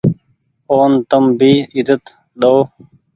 [0.71, 2.03] اون تم ڀي ايزت
[2.39, 2.55] ۮئو۔